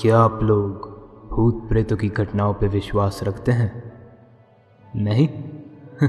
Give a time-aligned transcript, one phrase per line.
[0.00, 0.88] क्या आप लोग
[1.28, 3.92] भूत प्रेतों की घटनाओं पर विश्वास रखते हैं?
[4.96, 5.28] नहीं?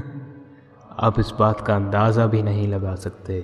[0.98, 3.40] आप इस बात का अंदाज़ा भी नहीं लगा सकते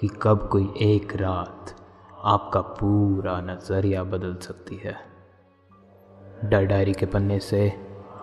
[0.00, 1.74] कि कब कोई एक रात
[2.24, 4.96] आपका पूरा नज़रिया बदल सकती है।
[6.44, 7.72] डर डायरी के पन्ने से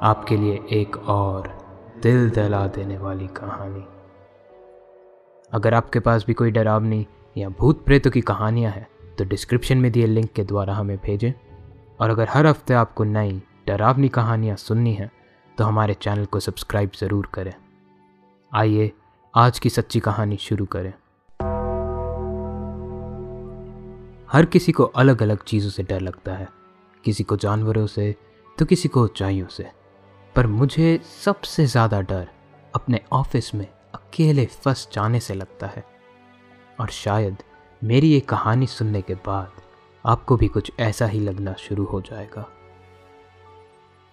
[0.01, 1.57] आपके लिए एक और
[2.03, 3.83] दिल दहला देने वाली कहानी।
[5.51, 7.07] अगर आपके पास भी कोई डरावनी
[7.37, 11.33] या भूत प्रेतों की कहानियाँ हैं तो डिस्क्रिप्शन में दिए लिंक के द्वारा हमें भेजें।
[11.99, 15.11] और अगर हर हफ़्ते आपको नई, डरावनी कहानियाँ सुननी हैं
[15.57, 17.53] तो हमारे चैनल को सब्सक्राइब ज़रूर करें।
[18.51, 18.91] आइए,
[19.33, 20.93] आज की सच्ची कहानी शुरू करें।
[24.29, 26.47] हर किसी को अलग अलग चीज़ों से डर लगता है।
[27.03, 28.15] किसी को जानवरों से
[28.57, 29.69] तो किसी को ऊंचाइयों से।
[30.35, 32.27] पर मुझे सबसे ज़्यादा डर
[32.73, 35.83] अपने ऑफ़िस में अकेले फंस जाने से लगता है।
[36.79, 37.43] और शायद
[37.81, 39.61] मेरी ये कहानी सुनने के बाद
[40.05, 42.45] आपको भी कुछ ऐसा ही लगना शुरू हो जाएगा।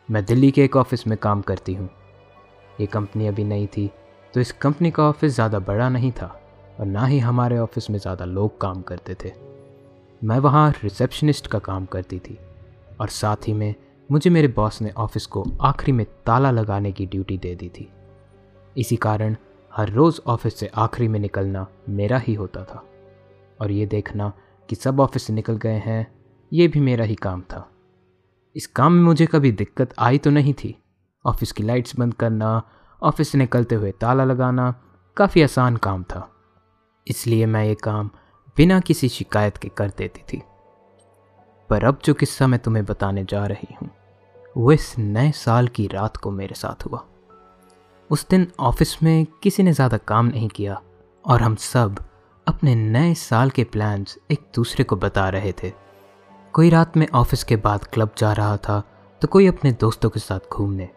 [0.08, 1.88] मैं दिल्ली के एक ऑफ़िस में काम करती हूँ।
[2.80, 3.90] ये कंपनी अभी नई थी
[4.34, 6.26] तो इस कंपनी का ऑफ़िस ज़्यादा बड़ा नहीं था
[6.80, 9.32] और ना ही हमारे ऑफ़िस में ज़्यादा लोग काम करते थे।
[10.22, 12.38] मैं वहाँ रिसेप्शनिस्ट का काम करती थी
[13.00, 13.74] और साथ ही में
[14.08, 17.88] मुझे मेरे बॉस ने ऑफ़िस को आखिरी में ताला लगाने की ड्यूटी दे दी थी।
[18.76, 19.36] इसी कारण
[19.72, 22.82] हर रोज़ ऑफ़िस से आखिरी में निकलना मेरा ही होता था।
[23.60, 24.32] और ये देखना
[24.68, 26.06] कि सब ऑफ़िस से निकल गए हैं,
[26.52, 27.68] ये भी मेरा ही काम था।
[28.56, 30.74] इस काम में मुझे कभी दिक्कत आई तो नहीं थी।
[31.24, 32.62] ऑफ़िस की लाइट्स बंद करना,
[33.02, 34.74] ऑफ़िस से निकलते हुए ताला लगाना,
[35.16, 36.28] काफ़ी आसान काम था।
[37.06, 38.10] इसलिए मैं ये काम
[38.56, 40.42] बिना किसी शिकायत के कर देती थी।
[41.70, 43.90] पर अब जो किस्सा मैं तुम्हें बताने जा रही हूँ,
[44.56, 47.04] वो इस नए साल की रात को मेरे साथ हुआ।
[48.10, 50.80] उस दिन ऑफ़िस में किसी ने ज़्यादा काम नहीं किया
[51.24, 51.98] और हम सब
[52.46, 55.70] अपने नए साल के प्लान्स एक दूसरे को बता रहे थे।
[56.52, 58.80] कोई रात में ऑफ़िस के बाद क्लब जा रहा था
[59.22, 60.88] तो कोई अपने दोस्तों के साथ घूमने।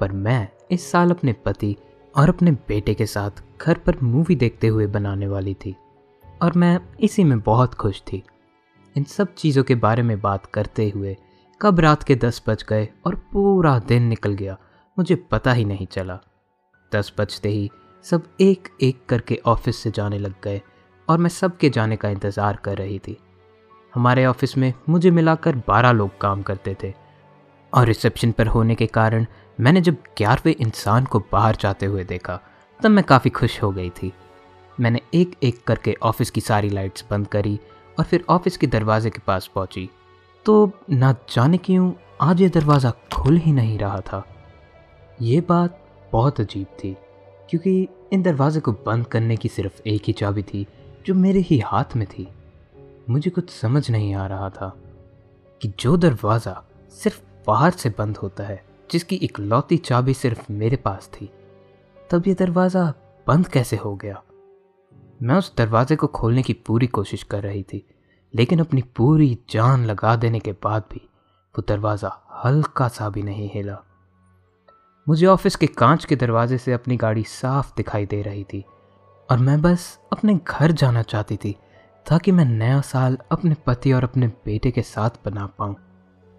[0.00, 1.74] पर मैं इस साल अपने पति
[2.16, 5.74] और अपने बेटे के साथ घर पर मूवी देखते हुए बनाने वाली थी।
[6.42, 8.22] और मैं इसी में बहुत खुश थी।
[8.96, 11.16] इन सब चीज़ों के बारे में बात करते हुए
[11.60, 14.56] कब रात के दस बज गए और पूरा दिन निकल गया,
[14.98, 16.18] मुझे पता ही नहीं चला।
[16.92, 17.70] दस बजते ही
[18.04, 20.62] सब एक एक करके ऑफ़िस से जाने लग गए
[21.08, 23.16] और मैं सबके जाने का इंतज़ार कर रही थी।
[23.92, 26.92] हमारे ऑफ़िस में मुझे मिलाकर बारह लोग काम करते थे
[27.72, 29.26] और रिसेप्शन पर होने के कारण
[29.58, 32.40] मैंने जब ग्यारहवें इंसान को बाहर जाते हुए देखा,
[32.80, 34.12] तब मैं काफ़ी खुश हो गई थी।
[34.78, 37.58] मैंने एक एक करके ऑफ़िस की सारी लाइट्स बंद करी
[37.98, 39.88] और फिर ऑफ़िस के दरवाजे के पास पहुँची।
[40.46, 41.92] तो ना जाने क्यों
[42.22, 44.24] आज ये दरवाज़ा खुल ही नहीं रहा था।
[45.22, 46.94] ये बात बहुत अजीब थी,
[47.50, 50.66] क्योंकि इन दरवाजे को बंद करने की सिर्फ़ एक ही चाबी थी
[51.06, 52.28] जो मेरे ही हाथ में थी,
[53.10, 54.68] मुझे कुछ समझ नहीं आ रहा था
[55.62, 61.10] कि जो दरवाज़ा सिर्फ़ बाहर से बंद होता है, जिसकी इकलौती चाबी सिर्फ़ मेरे पास
[61.14, 61.30] थी,
[62.10, 62.94] तब ये दरवाज़ा
[63.26, 64.22] बंद कैसे हो गया?
[65.22, 67.86] मैं उस दरवाजे को खोलने की पूरी कोशिश कर रही थी,
[68.34, 71.08] लेकिन अपनी पूरी जान लगा देने के बाद भी
[71.54, 73.82] वो दरवाज़ा हल्का सा भी नहीं हिला।
[75.08, 78.64] मुझे ऑफ़िस के कांच के दरवाजे से अपनी गाड़ी साफ़ दिखाई दे रही थी।
[79.30, 81.56] और मैं बस अपने घर जाना चाहती थी,
[82.06, 85.76] ताकि मैं नया साल अपने पति और अपने बेटे के साथ बना पाऊँ।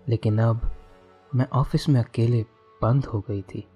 [0.10, 0.72] लेकिन अब
[1.36, 2.46] मैं ऑफ़िस में अकेले
[2.82, 3.68] बंद हो गई थी।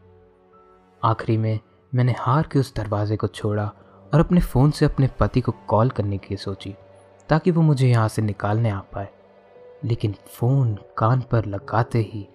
[1.04, 1.60] आखिरी में
[1.96, 3.66] मैंने हार के उस दरवाजे को छोड़ा
[4.14, 6.76] और अपने फ़ोन से अपने पति को कॉल करने की सोची,
[7.30, 9.10] ताकि वो मुझे यहाँ से निकालने आ पाए।
[9.86, 12.28] लेकिन फ़ोन कान पर लगाते ही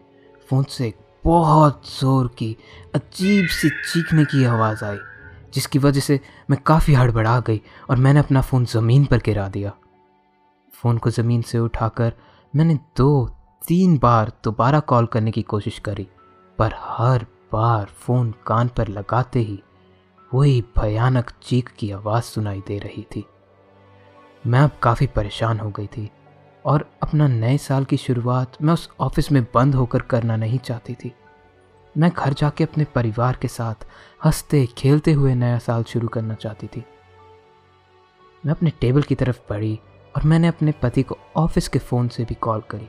[0.50, 0.94] फ़ोन से
[1.24, 2.56] बहुत ज़ोर की
[2.94, 4.98] अजीब सी चीखने की आवाज़ आई।
[5.56, 6.18] जिसकी वजह से
[6.50, 9.72] मैं काफ़ी हड़बड़ा गई और मैंने अपना फ़ोन ज़मीन पर गिरा दिया।
[10.72, 12.12] फ़ोन को ज़मीन से उठाकर
[12.54, 13.26] मैंने दो,
[13.62, 16.06] तीन बार दोबारा कॉल करने की कोशिश करी,
[16.58, 19.62] पर हर बार फ़ोन कान पर लगाते ही
[20.32, 23.24] वही भयानक चीख की आवाज़ सुनाई दे रही थी।
[24.44, 26.10] मैं अब काफ़ी परेशान हो गई थी
[26.64, 30.94] और अपना नए साल की शुरुआत मैं उस ऑफ़िस में बंद होकर करना नहीं चाहती
[30.94, 31.12] थी।
[31.96, 33.86] मैं घर जाके अपने परिवार के साथ
[34.24, 36.84] हँसते, खेलते हुए नया साल शुरू करना चाहती थी।
[38.46, 39.80] मैं अपने टेबल की तरफ़ बढ़ी
[40.16, 42.88] और मैंने अपने पति को ऑफ़िस के फ़ोन से भी कॉल करी,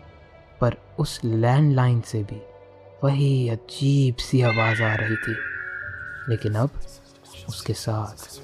[0.62, 2.42] पर उस लैंडलाइन से भी
[3.04, 5.36] वही अजीब सी आवाज़ आ रही थी।
[6.30, 6.70] लेकिन अब
[7.50, 8.40] उसके साथ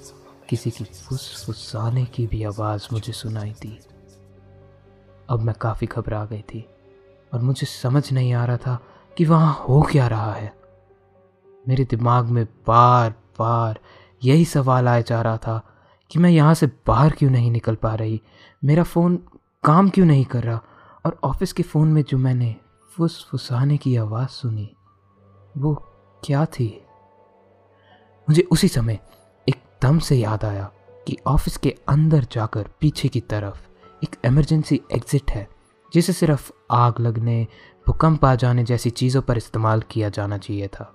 [0.50, 3.80] किसी की फुस फुसाने की भी आवाज़ मुझे सुनाई दी।
[5.30, 6.70] अब मैं काफ़ी घबरा गई थी
[7.34, 8.82] और मुझे समझ नहीं आ रहा था
[9.18, 10.54] कि वहाँ हो क्या रहा है?
[11.68, 13.80] मेरे दिमाग में बार बार
[14.24, 15.76] यही सवाल आया जा रहा था
[16.12, 18.22] कि मैं यहाँ से बाहर क्यों नहीं निकल पा रही?
[18.64, 19.20] मेरा फ़ोन
[19.64, 20.62] काम क्यों नहीं कर रहा?
[21.06, 22.56] और ऑफ़िस के फ़ोन में जो मैंने
[22.98, 24.76] फुसफुसाने की आवाज़ सुनी,
[25.58, 25.76] वो
[26.26, 26.86] क्या थी?
[28.30, 29.00] मुझे उसी समय
[29.50, 30.72] एकदम से याद आया
[31.08, 33.68] कि ऑफ़िस के अंदर जाकर पीछे की तरफ़
[34.04, 35.48] एक इमरजेंसी एग्जिट है,
[35.94, 37.48] जिसे सिर्फ़ आग लगने
[37.88, 40.94] भूकंप आ जाने जैसी चीज़ों पर इस्तेमाल किया जाना चाहिए था।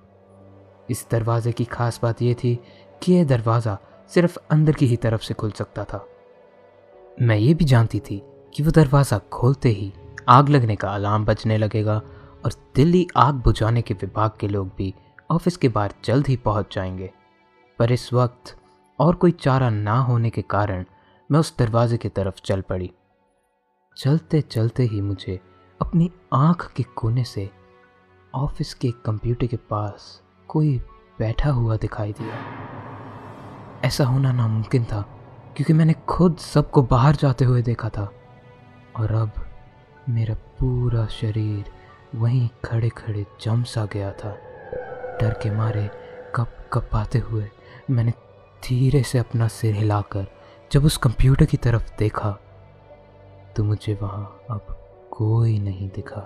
[0.91, 2.59] इस दरवाजे की खास बात यह थी
[3.03, 6.07] कि यह दरवाज़ा सिर्फ़ अंदर की ही तरफ़ से खुल सकता था।
[7.23, 8.23] मैं ये भी जानती थी
[8.55, 9.93] कि वो दरवाज़ा खोलते ही
[10.29, 11.97] आग लगने का अलार्म बजने लगेगा
[12.45, 14.95] और दिल्ली आग बुझाने के विभाग के लोग भी
[15.31, 17.11] ऑफ़िस के बाहर जल्द ही पहुँच जाएँगे।
[17.79, 18.57] पर इस वक्त
[18.99, 20.85] और कोई चारा ना होने के कारण
[21.31, 22.91] मैं उस दरवाजे की तरफ़ चल पड़ी।
[23.97, 25.41] चलते चलते ही मुझे
[25.81, 27.51] अपनी आँख के कोने से
[28.35, 30.79] ऑफ़िस के कंप्यूटर के पास कोई
[31.19, 32.35] बैठा हुआ दिखाई दिया।
[33.85, 35.01] ऐसा होना नामुमकिन था,
[35.57, 38.13] क्योंकि मैंने खुद सबको बाहर जाते हुए देखा था।
[38.97, 39.31] और अब
[40.09, 41.65] मेरा पूरा शरीर
[42.15, 44.31] वहीं खड़े खड़े जम सा गया था।
[45.21, 45.91] डर के मारे
[46.35, 47.49] कप कप आते हुए
[47.91, 48.11] मैंने
[48.65, 50.27] धीरे से अपना सिर हिलाकर
[50.73, 52.31] जब उस कंप्यूटर की तरफ़ देखा
[53.57, 54.75] तो मुझे वहाँ अब
[55.19, 56.21] कोई नहीं दिखा।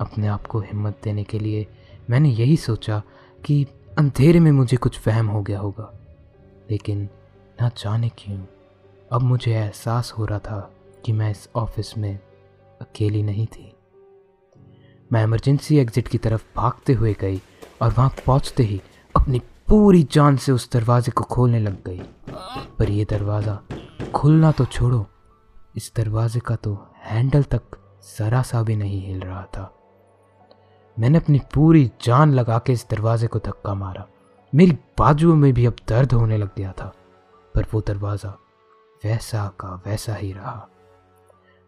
[0.00, 1.66] अपने आप को हिम्मत देने के लिए
[2.10, 3.02] मैंने यही सोचा
[3.44, 3.66] कि
[3.98, 5.90] अंधेरे में मुझे कुछ वहम हो गया होगा।
[6.70, 7.08] लेकिन
[7.60, 8.38] ना जाने क्यों,
[9.12, 10.70] अब मुझे एहसास हो रहा था
[11.04, 12.18] कि मैं इस ऑफ़िस में
[12.80, 13.72] अकेली नहीं थी।
[15.10, 17.42] मैं इमरजेंसी एग्जिट की तरफ़ भागते हुए गई
[17.82, 18.80] और वहाँ पहुँचते ही
[19.14, 19.38] अपनी
[19.68, 22.00] पूरी जान से उस दरवाजे को खोलने लग गई।
[22.78, 23.60] पर यह दरवाज़ा
[24.14, 25.06] खुलना तो छोड़ो,
[25.76, 26.74] इस दरवाजे का तो
[27.04, 27.76] हैंडल तक
[28.18, 29.70] जरा सा भी नहीं हिल रहा था।
[30.96, 34.06] मैंने अपनी पूरी जान लगा के इस दरवाजे को धक्का मारा।
[34.52, 36.92] मेरी बाजुओं में भी अब दर्द होने लग गया था,
[37.54, 38.30] पर वो दरवाज़ा
[39.02, 40.68] वैसा का वैसा ही रहा।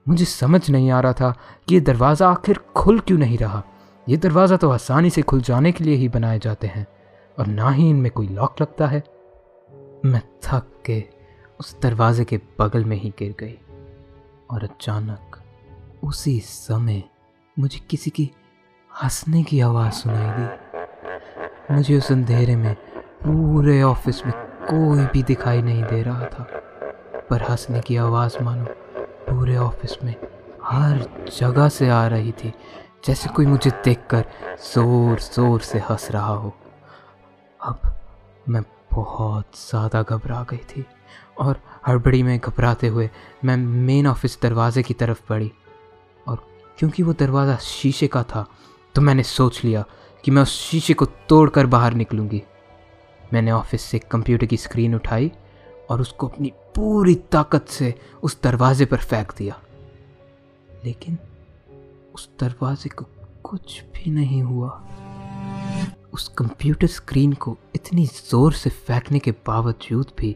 [0.06, 1.30] मुझे समझ नहीं आ रहा था
[1.68, 3.62] कि ये दरवाज़ा आखिर खुल क्यों नहीं रहा।
[4.06, 6.86] ये दरवाज़ा तो आसानी से खुल जाने के लिए ही बनाए जाते हैं,
[7.38, 9.02] और ना ही इनमें कोई लॉक लगता है।
[10.04, 11.02] मैं थक के
[11.60, 13.58] उस दरवाजे के बगल में ही गिर गई।
[14.50, 15.40] और अचानक
[16.04, 17.02] उसी समय
[17.56, 18.30] मुझे किसी की
[18.90, 22.74] हंसने की आवाज़ सुनाई दी। मुझे उस अंधेरे में,
[23.24, 24.32] पूरे ऑफ़िस में
[24.70, 26.46] कोई भी दिखाई नहीं दे रहा था।
[27.30, 28.64] पर हंसने की आवाज़ मानो
[29.28, 30.14] पूरे ऑफ़िस में
[30.64, 30.98] हर
[31.38, 32.52] जगह से आ रही थी,
[33.06, 34.24] जैसे कोई मुझे देखकर
[34.64, 36.52] ज़ोर ज़ोर से हंस रहा हो।
[37.60, 37.80] अब
[38.48, 40.84] मैं बहुत ज़्यादा घबरा गई थी।
[41.38, 43.08] और हड़बड़ी में घबराते हुए
[43.44, 45.50] मैं मेन ऑफ़िस दरवाजे की तरफ़ बढ़ी
[46.26, 46.46] और
[46.78, 48.46] क्योंकि वो दरवाज़ा शीशे का था
[48.94, 49.84] तो मैंने सोच लिया
[50.24, 52.42] कि मैं उस शीशे को तोड़कर बाहर निकलूँगी।
[53.32, 55.30] मैंने ऑफ़िस से कंप्यूटर की स्क्रीन उठाई
[55.90, 59.60] और उसको अपनी पूरी ताकत से उस दरवाजे पर फेंक दिया।
[60.84, 61.18] लेकिन
[62.14, 63.06] उस दरवाजे को
[63.44, 64.68] कुछ भी नहीं हुआ।
[66.12, 70.34] उस कंप्यूटर स्क्रीन को इतनी ज़ोर से फेंकने के बावजूद भी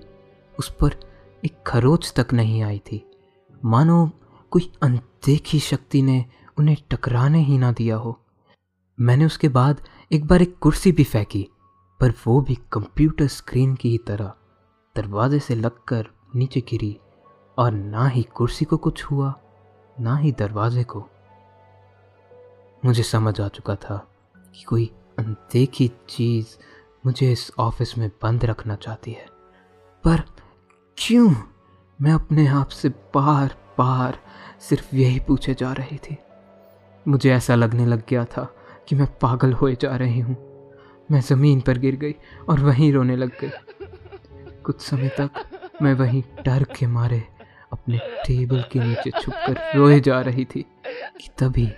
[0.60, 0.94] उस पर
[1.42, 3.04] एक खरोच तक नहीं आई थी।
[3.64, 4.10] मानो
[4.52, 6.24] कोई अनदेखी शक्ति ने
[6.58, 8.18] उन्हें टकराने ही ना दिया हो।
[8.98, 9.80] मैंने उसके बाद
[10.10, 11.46] एक बार एक कुर्सी भी फेंकी,
[12.00, 14.32] पर वो भी कंप्यूटर स्क्रीन की ही तरह।
[14.96, 16.96] दरवाजे से लगकर नीचे गिरी
[17.58, 19.32] और ना ही कुर्सी को कुछ हुआ,
[19.96, 21.06] ना ही दरवाजे को।
[22.82, 23.96] मुझे समझ आ चुका था
[24.54, 26.56] कि कोई अनदेखी चीज़
[27.06, 29.26] मुझे इस ऑफ़िस में बंद रखना चाहती है,
[30.04, 30.23] पर
[31.02, 31.35] क्यों
[32.02, 34.19] मैं अपने आप से बार बार
[34.61, 36.19] सिर्फ़ यही पूछे जा रही थी?
[37.09, 38.54] मुझे ऐसा लगने लग गया था
[38.88, 40.37] कि मैं पागल होए जा रही हूँ।
[41.11, 42.14] मैं ज़मीन पर गिर गई
[42.49, 43.50] और वहीं रोने लग गई।
[44.64, 45.30] कुछ समय तक
[45.83, 47.23] मैं वहीं डर के मारे
[47.73, 50.66] अपने टेबल के नीचे छुपकर रोए जा रही थी
[51.21, 51.73] कि तभी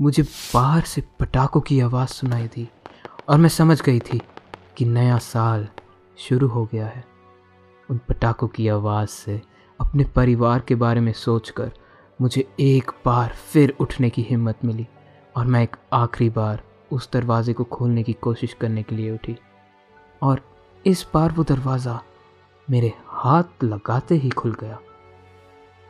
[0.00, 2.68] मुझे बाहर से पटाखों की आवाज़ सुनाई दी
[3.28, 4.22] और मैं समझ गई थी
[4.76, 5.68] कि नया साल
[6.18, 7.11] शुरू हो गया है।
[7.92, 9.40] उन पटाखों की आवाज़ से,
[9.80, 11.70] अपने परिवार के बारे में सोचकर
[12.20, 14.86] मुझे एक बार फिर उठने की हिम्मत मिली
[15.36, 19.36] और मैं एक आखिरी बार उस दरवाजे को खोलने की कोशिश करने के लिए उठी।
[20.22, 20.40] और
[20.86, 22.00] इस बार वो दरवाज़ा
[22.70, 24.78] मेरे हाथ लगाते ही खुल गया।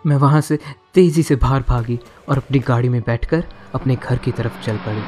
[0.05, 0.59] मैं वहाँ से
[0.95, 3.45] तेज़ी से बाहर भागी और अपनी गाड़ी में बैठकर
[3.75, 5.03] अपने घर की तरफ़ चल पड़ी।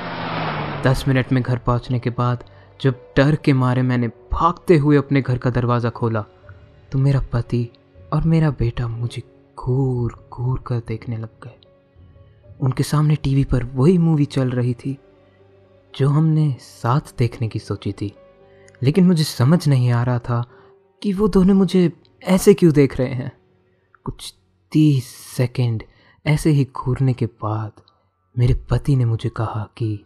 [0.82, 2.44] दस मिनट में घर पहुँचने के बाद
[2.80, 6.24] जब डर के मारे मैंने भागते हुए अपने घर का दरवाज़ा खोला
[6.94, 7.70] तो मेरा पति
[8.12, 9.22] और मेरा बेटा मुझे
[9.58, 11.60] घूर घूर कर देखने लग गए।
[12.60, 14.98] उनके सामने टीवी पर वही मूवी चल रही थी,
[15.98, 18.16] जो हमने साथ देखने की सोची थी।
[18.82, 20.44] लेकिन मुझे समझ नहीं आ रहा था
[21.02, 21.92] कि वो दोनों मुझे
[22.24, 23.32] ऐसे क्यों देख रहे हैं।
[24.04, 24.34] कुछ
[24.72, 25.82] तीस सेकंड
[26.26, 27.72] ऐसे ही घूरने के बाद
[28.38, 30.04] मेरे पति ने मुझे कहा कि,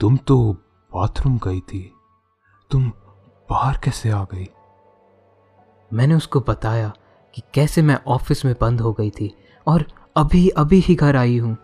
[0.00, 0.52] तुम तो
[0.94, 1.92] बाथरूम गई थी।
[2.70, 2.92] तुम
[3.50, 4.48] बाहर कैसे आ गई?
[5.92, 6.92] मैंने उसको बताया
[7.34, 9.34] कि कैसे मैं ऑफ़िस में बंद हो गई थी
[9.66, 9.84] और
[10.16, 11.56] अभी अभी ही घर आई हूँ।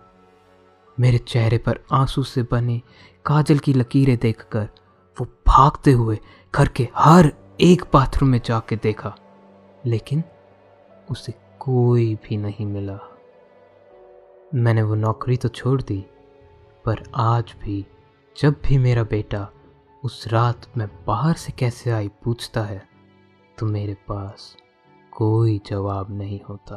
[1.00, 2.80] मेरे चेहरे पर आँसू से बने
[3.26, 4.68] काजल की लकीरें देखकर
[5.16, 6.18] वो भागते हुए
[6.54, 9.14] घर के हर एक बाथरूम में जाके देखा,
[9.86, 10.22] लेकिन
[11.10, 12.98] उसे कोई भी नहीं मिला।
[14.54, 16.04] मैंने वो नौकरी तो छोड़ दी,
[16.84, 17.84] पर आज भी
[18.36, 19.48] जब भी मेरा बेटा
[20.04, 22.91] उस रात मैं बाहर से कैसे आई पूछता है
[23.62, 24.56] तो मेरे पास
[25.12, 26.76] कोई जवाब नहीं होता।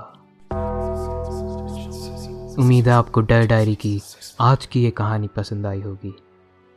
[2.60, 4.01] उम्मीद है आपको डर डायरी की
[4.42, 6.13] आज की ये कहानी पसंद आई होगी।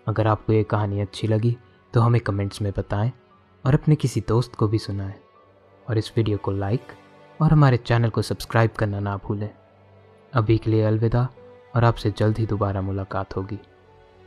[0.07, 1.57] अगर आपको ये कहानी अच्छी लगी
[1.95, 3.13] तो हमें कमेंट्स में बताएँ
[3.65, 5.15] और अपने किसी दोस्त को भी सुनाएँ।
[5.89, 6.93] और इस वीडियो को लाइक
[7.43, 9.51] और हमारे चैनल को सब्सक्राइब करना ना भूलें।
[10.33, 11.29] अभी के लिए अलविदा,
[11.77, 13.59] और आपसे जल्द ही दोबारा मुलाकात होगी।